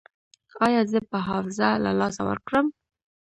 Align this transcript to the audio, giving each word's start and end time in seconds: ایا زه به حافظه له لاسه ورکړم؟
ایا 0.65 0.81
زه 0.91 0.99
به 1.09 1.19
حافظه 1.27 1.69
له 1.83 1.91
لاسه 1.99 2.21
ورکړم؟ 2.29 2.65